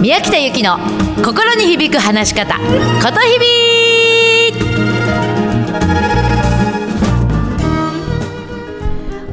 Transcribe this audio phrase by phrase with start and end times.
[0.00, 0.78] 宮北由紀の
[1.22, 2.62] 心に響く話し方こ
[3.12, 3.46] とひび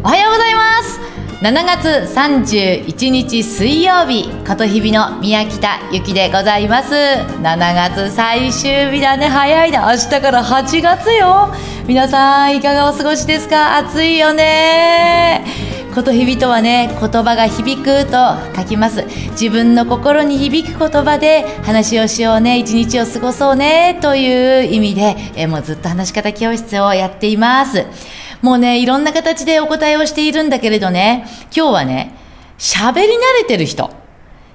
[0.03, 0.99] おはようございます。
[1.41, 6.93] 7月31日水曜日ことひびの宮北由紀でございます。
[6.93, 9.27] 7月最終日だね。
[9.29, 11.53] 早いな明日から8月よ。
[11.87, 13.77] 皆さんいかがお過ごしですか？
[13.77, 15.45] 暑いよね。
[15.97, 18.11] ことひびとはね言葉が響くと
[18.55, 19.03] 書きます。
[19.31, 27.87] 自分の心に響く言葉で話をしようね一日を過ごそうねという意味でえもうずっと話し方教室をやっています。
[28.43, 32.15] もうねいろんな形でお答えをしているんだけれどね今日はね
[32.59, 33.07] 喋り慣
[33.39, 33.89] れてる人。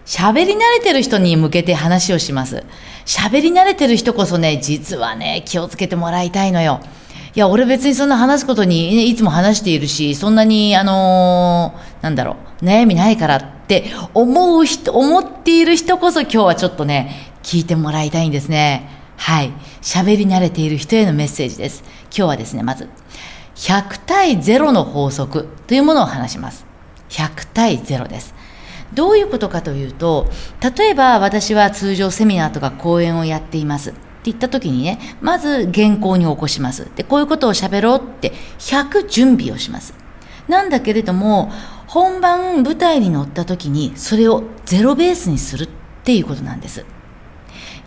[0.06, 2.62] 喋り慣れてる人に向けて話をします。
[3.04, 6.80] 喋り慣れてる人こそね実はね気をつけてもらいたいのよ。
[7.34, 18.86] いや、俺別にそんな話すことに、いつも話しているし、そんなに、あのー、なんだろう、悩みないからって思う人、思っている人こそ今日はちょっとね、聞いてもらいたいんですね。
[19.16, 19.52] はい。
[19.80, 21.84] 喋り慣れている人へのメッセージです。
[22.06, 22.90] 今日はですね、まず、
[23.54, 26.66] 100対0の法則というものを話します。
[27.08, 28.34] 100対0です。
[28.92, 30.28] どういうことかというと、
[30.76, 33.94] 例えば私は通常セミナーとか講演をやっています。
[34.22, 36.88] って言った時にね、まず原稿に起こします。
[36.94, 39.94] で、こういうことを喋ろうって100準備をします。
[40.46, 41.50] なんだけれども、
[41.88, 45.68] 本番舞台に乗った時にそれをゼロベースにするっ
[46.04, 46.86] ていうことなんです。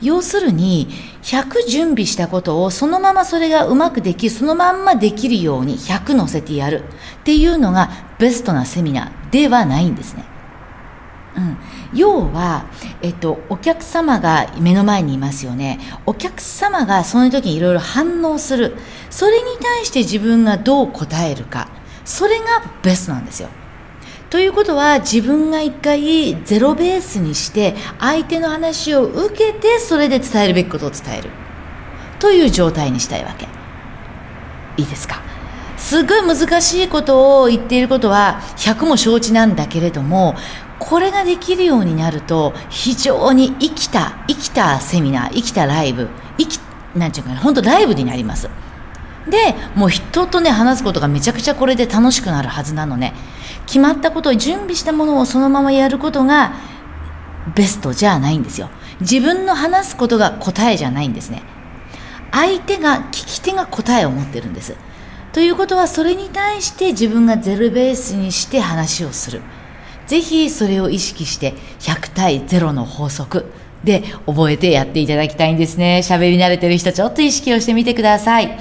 [0.02, 0.90] 要するに
[1.24, 6.84] 100準備したことをそのままそれがうまくできそのまんまできるように100乗せてやる
[7.22, 7.90] っていうのが
[8.20, 10.26] ベストなセミナーではないんですね。
[11.38, 11.58] うん、
[11.94, 12.66] 要は、
[13.02, 15.80] えっと、お客様が目の前にいますよね。
[16.06, 18.76] お客様がその時にいろいろ反応する。
[19.10, 21.68] それに対して自分がどう答えるか。
[22.04, 22.46] それが
[22.84, 23.50] ベストなんですよ。
[24.30, 31.30] ということは自分が一回ゼロベースにして相手の話を受けてそれで伝えるべきことを伝える
[32.20, 33.48] という状態にしたいわけ
[34.78, 35.22] いいですか？
[35.78, 40.36] すごい難しいことを言っていることは100も承知なんだけれども
[40.80, 46.60] これができるようになると非常に生きた生きたセミナー生きたライブ生き
[46.96, 48.50] なんていうか本当ライブになります。
[49.30, 53.14] でもう人とね話すことがめちゃくちゃこれで楽しくなるはずなのね。
[53.66, 56.54] 決まったことを準備したものをそのままやることが
[57.56, 58.70] ベストじゃないんですよ。
[59.02, 61.42] 自分の話すことが答えじゃないんですね。
[62.32, 64.76] 相手が聞き手が答えを持ってるんです。
[65.32, 69.42] ということはそれに対して自分がゼロベースにして話をする。
[70.08, 73.46] ぜひそれを意識して100対0の法則
[73.84, 76.02] で覚えてやっていただきたいんですね。
[76.04, 78.58] 喋り慣れてる人ちょっと意識をしてみてください。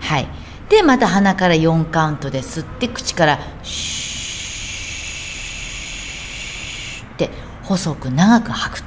[0.00, 0.28] はい。
[0.68, 7.30] でまた鼻から4カウントで吸って口からシューって
[7.62, 8.84] 細く長く吐く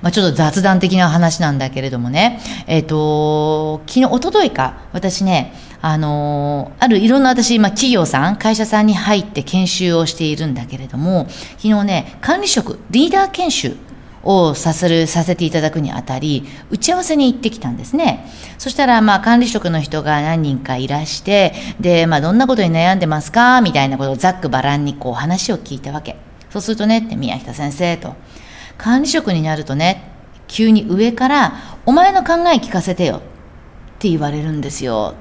[0.05, 11.25] まあ、ちょっと雑談的な話なんだけれどもね、えっ、ー、と、昨日、一昨日か、私ね、あのあるいろんな私、ま、企業さん、会社さんに入って研修をしているんだけれども、
[11.57, 13.77] 昨日ね、管理職、リーダー研修
[14.21, 18.31] をさせる、させていただくにあたり、打ち合わせに行ってきたんですね。
[18.59, 23.61] そしたら、まあ、管理職の人が何人かいらして、で、まあ、どんなことに悩んでますか？
[23.61, 26.15] みたいなことをざっくばらんにこう話を聞いたわけ。
[26.51, 28.13] そうするとね、って宮下先生と、
[28.77, 30.11] 管理職になるとね、
[30.47, 31.53] 急に上から、
[31.85, 33.19] お前の考え聞かせてよっ
[33.99, 35.15] て言われるんですよ。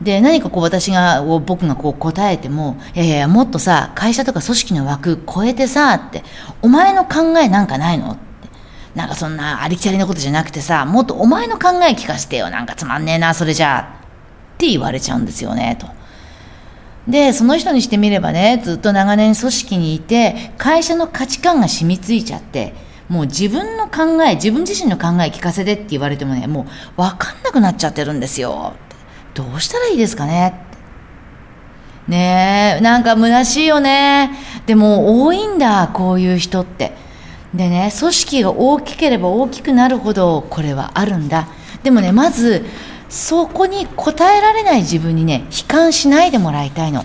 [0.00, 6.24] で、何かこう私が、僕がこう答えても、いやいや、もっとさ、会社とか組織の枠超えてさ、って、
[6.62, 8.12] お前の考えなんかないの？
[8.12, 8.20] って。
[8.94, 12.50] なんかそんなありきたりなことじゃなくてさ、もっとお前の考え聞かせてよ。
[12.50, 13.80] なんかつまんねえな、それじゃあ。
[14.54, 15.86] って言われちゃうんですよね、と。
[17.08, 22.74] で、その人にしてみればね、ずっと長年組織にいて、会社の価値観が染みついちゃって、
[23.08, 26.66] もう自分の考え、自分自身の考え聞かせてって言われてもね、も
[26.96, 28.74] う分かんなくなっちゃってるんですよ。
[29.34, 30.54] どうしたらいいですかね
[32.06, 34.30] ねえ、なんか虚しいよね。
[34.66, 36.92] でも多いんだ、こういう人って。
[37.54, 41.48] でね、組織が大きければ大きくなるほどこれはあるんだ。
[41.82, 42.64] でもね、まず、
[43.10, 47.04] そこに応えられない自分にね悲観しないでもらいたいの。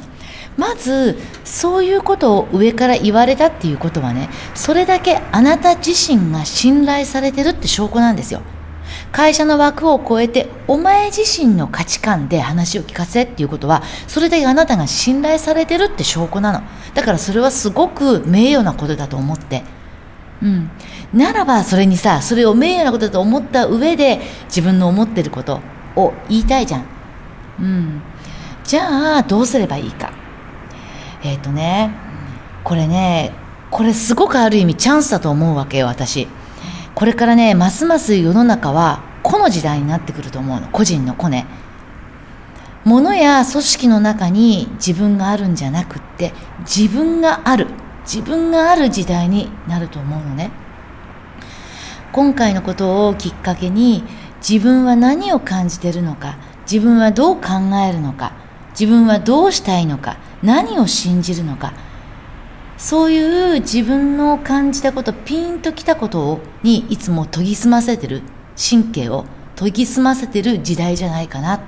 [0.56, 8.42] まずそういうことを上から言われたっていうことはねそれだけあなた自身が信頼されてるって証拠なんですよ。
[9.12, 16.62] 会社の枠を超えてお前自身の価値観で話を聞かせっていうことはそれだけあなたが信頼されてるって証拠なの。
[16.94, 19.64] だからそれはすごく名誉なことだと思って。
[20.42, 20.70] うん。
[21.14, 25.62] ならばそれにさそれを名誉なことだと思った上で自分の思ってること
[25.96, 26.86] を言いたいじゃん。
[27.60, 28.02] うん。
[28.64, 30.12] じゃあ、どうすればいいか。
[31.24, 31.92] えっ、ー、とね、
[32.64, 33.32] これね、
[33.72, 36.28] これすごくある意味チャンスだと思うわけよ、私。
[36.94, 40.68] これからね、ますます世の中は個の時代になってくると思うの。
[40.70, 41.46] 個人の個ね。
[42.84, 47.68] 物や組織の中に自分があるんじゃなくって、自分がある。
[48.06, 50.52] 自分がある時代になると思うのね。
[52.12, 54.04] 今回のことをきっかけに
[54.48, 56.38] 自分は何を感じてるのか
[56.72, 57.42] 自分はどう考
[57.88, 58.34] えるのか
[58.80, 61.74] 自分はどうしたいのか何を信じるのか
[62.78, 68.22] そういう自分の感じたことピンときたことをにいつも研ぎ澄ませてる
[68.56, 69.26] 神経を
[69.56, 71.62] 研ぎ澄ませてる時代じゃないかなっ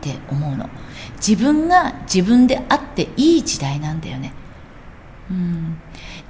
[0.00, 0.70] て思うの。
[1.16, 4.32] 自分が自分であっていい時代なんだよね。
[5.30, 5.78] うん。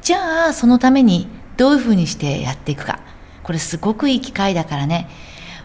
[0.01, 3.01] じゃあそのためにどういうふうにしてやっていくか。
[3.43, 5.09] これすごくいい機会だからね。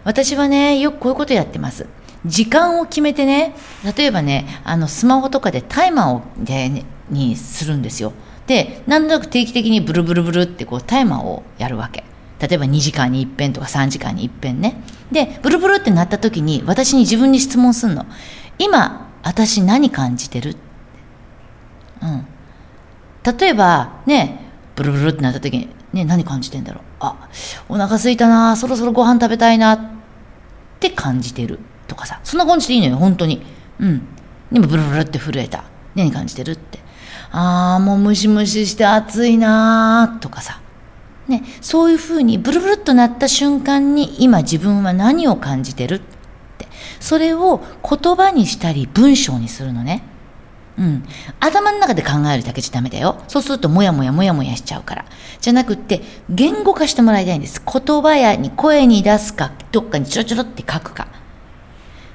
[0.03, 1.88] 私はね、よくこういうことやってます。
[2.25, 3.55] 時間を決めてね、
[3.98, 8.13] 例えばね、あの、スマホとかでタイマーを、で、ね、にするんですよ。
[8.48, 12.03] で、なんとなく定期的にブルブルブルってこうタイマーをやるわけ。
[12.39, 14.81] 例えば2時間に一遍とか3時間に一遍ね。
[15.12, 18.05] で、ブルブルってなった時に私に自分に質問すんの。
[18.58, 20.55] 今、私何感じてる？
[22.01, 22.25] うん。
[23.38, 24.39] 例えば、ね、
[24.75, 26.84] ブルブルってなった時に、ね、何感じてんだろう？
[27.69, 29.79] お腹すいたな、そろそろご飯食べたいなっ
[30.79, 33.41] て感じてるとかさ、そんな感じでいいのよ、本当に。
[33.79, 34.07] うん。
[34.51, 35.63] でもブルブルって震えた。
[35.95, 36.79] 何感じてるって。
[37.31, 40.59] ああ、もうムシムシして暑いなとかさ。
[41.27, 46.67] ね、そういうふうにブルブルっとなった瞬間に今自分は何を感じてるって。
[47.00, 50.03] それを言葉にしたり文章にするのね。
[50.77, 51.03] うん。
[51.39, 53.21] 頭の中で考えるだけじゃダメだよ。
[53.27, 55.05] そうするともやもやもやもやしちゃうから。
[55.39, 57.61] じゃなくって、言語化してもらいたいんです。
[57.61, 61.07] 言葉やに声に出すか、どっかにちょろちょろって書くか。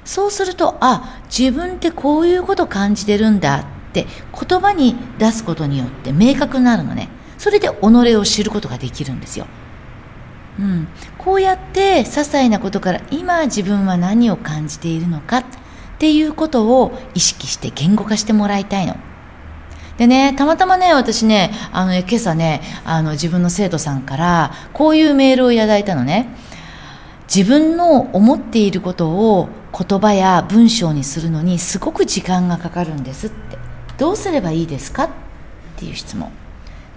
[0.05, 4.07] そうすると、あ、自分ってこういうこと感じてるんだって
[4.47, 7.09] 言葉に出すことによって明確になるのね。
[7.37, 9.45] それで己を知ることができるんですよ。
[10.59, 10.87] うん。
[11.17, 15.43] こうやって些細なことから今自分は何を感じているのか。
[15.97, 18.95] っていうことを意識して言語化してもらいたいの。
[19.97, 26.35] でね、たまたまね、私ね、あの、ね今朝ね、あの、自分の生徒さんから、こういうメールをいただいたのね。
[27.33, 33.57] 自分の思っていることを言葉や文章にするのにすごく時間がかかるんですって
[33.97, 35.03] どうすればいいですか？
[35.03, 35.09] っ
[35.75, 36.31] ていう質問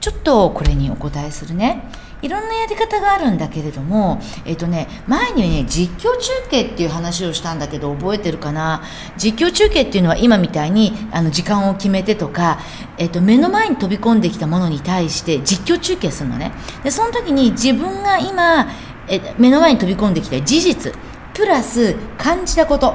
[0.00, 1.82] ちょっとこれにお答えするね
[2.22, 8.82] いろんなやり方があるんだけれども、えっ、とね、前にね、実況中継っていう話をしたんだけど、覚えてるかな？
[9.16, 12.58] 実況中継っていうのは今みたいに、あの、時間を決めてとか、
[12.98, 16.52] えっ、と、目の前に飛び込んできたものに対して実況中継するのね。
[16.84, 18.68] で、その時に自分が今、
[19.08, 20.92] え目の前に飛び込んできた事実、
[21.34, 22.94] プラス感じたこと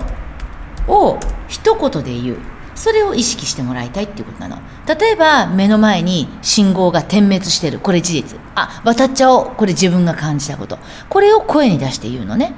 [0.87, 2.54] を一言で言う。
[2.75, 4.57] それを意識してもらいたいっていうことなの。
[4.87, 7.79] 例えば、目の前に信号が点滅してる。
[7.79, 8.39] これ事実。
[8.53, 9.51] あ、渡っちゃおう。
[9.55, 10.77] これ自分が感じたこと。
[11.09, 12.53] これを声に出して言うのね。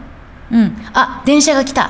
[0.52, 0.76] うん。
[0.94, 1.86] あ、電車が来た。
[1.86, 1.90] っ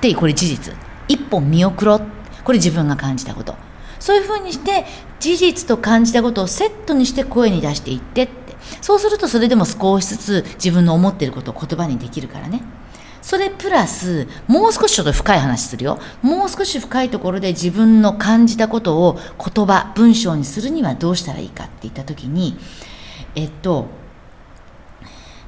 [0.00, 0.74] てこれ事実。
[1.08, 2.02] 一本見送ろう。
[2.44, 3.56] これ自分が感じたこと。
[3.98, 4.84] そういうふうにして、
[5.18, 8.56] 事実と感じたことをセットにして声に出していってって。
[8.80, 12.62] そうするとそれでも少しずつ自分の思ってることを言葉にできるからね。
[13.22, 15.98] それプラス、もう少しちょっと深い話するよ。
[16.22, 19.18] もう少し深いところで自分の感じたことを
[19.54, 22.56] 言葉、文章にするにはどうしたらいいかって言った時に、
[23.34, 23.86] えっと、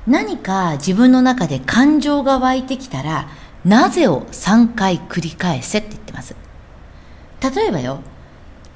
[0.06, 3.28] 何か自分の中で感情が湧いてきたら、
[3.64, 6.34] なぜを3回繰り返せって言ってます。
[7.42, 8.00] 例えばよ、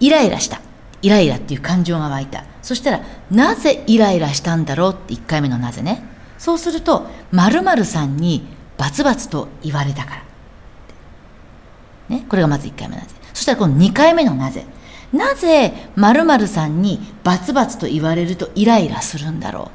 [0.00, 0.60] イライラした。
[1.02, 2.44] イライラっていう感情が湧いた。
[2.62, 6.02] そしたら、なぜイライラしたんだろうって1回目のなぜね。
[6.38, 10.16] そうすると、〇〇さんにバツバツと言われたか
[12.10, 12.16] ら。
[12.16, 13.14] ね、これがまず1回目のなぜ。
[13.32, 14.66] そしたらこの2回目のなぜ？
[15.12, 19.70] なぜ〇〇さんにバツバツと言われるとイライラするんだろ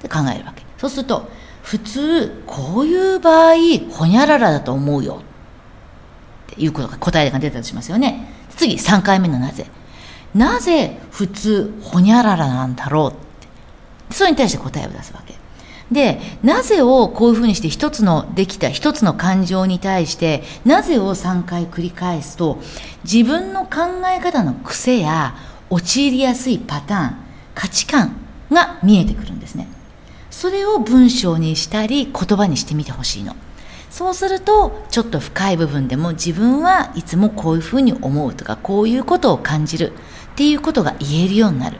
[0.00, 0.62] うって考えるわけ。
[0.76, 1.30] そうすると、
[1.62, 3.54] 普通、こういう場合、
[3.90, 5.22] ほにゃららだと思うよ。
[6.52, 8.28] っていうことが答えが出たとしますよね。
[8.56, 9.66] 次、3回目のなぜ。
[10.34, 13.14] なぜ普通、ほにゃららなんだろうっ
[14.10, 14.14] て。
[14.14, 15.34] それに対して答えを出すわけ。
[15.92, 22.58] で、なぜをこういうふうにして一つのできた一つの感情に対して、なぜを3回繰り返すと、
[23.04, 25.34] 自分の考え方の癖や
[25.70, 27.16] 陥りやすいパターン、
[27.54, 28.16] 価値観
[28.50, 29.68] が見えてくるんですね。
[30.30, 33.36] それを文章にしたり言葉にしてみてほしいの。
[33.90, 39.92] そうすると、ちょっと深い部分でも自分はいつもこういうふうに思うとか、こういうことを感じる
[40.32, 41.78] っていうことが言えるようになる。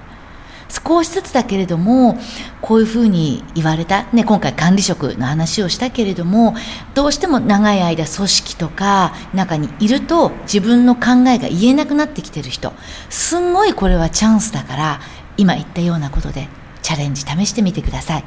[0.73, 2.19] 少しずつだけれども、
[2.63, 6.55] こういうふうに言われた、ね、今回管理職の話をしたけれども、
[6.95, 12.73] どうしても長い間組織とか中にいると自分の考えが言えなくなってきてる人、
[13.11, 15.01] すんごいこれはチャンスだから、
[15.37, 16.49] 今言ったようなことで
[16.81, 18.25] チャレンジ試してみてください。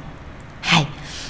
[0.62, 0.86] はい。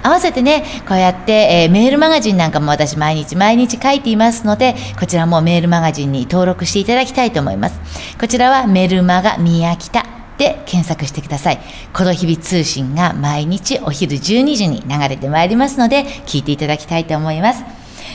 [0.03, 7.81] 合わせてね、こうやって、えー、メールマガジンなんかも私毎日毎日書いていますので、こちらもメールマガジンに登録していただきたいと思います。
[8.21, 10.05] こちらはメルマガ宮北
[10.37, 11.61] で検索してください。
[11.95, 17.65] この日々通信が毎日お昼12時に流れてまいりますので、聞いていただきたいと思います。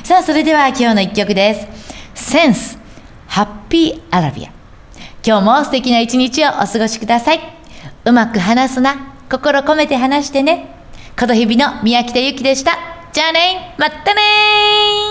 [0.03, 1.67] さあ、それでは今日の一曲です。
[2.13, 2.77] センス、
[3.25, 4.51] ハッピーアラビア。
[5.25, 7.58] 今日も素敵な一日をお過ごしください。
[8.05, 9.13] うまく話すな。
[9.29, 10.75] 心込めて話してね。
[11.19, 12.77] この日々の宮北ゆきでした。
[13.11, 15.08] じゃあねまたね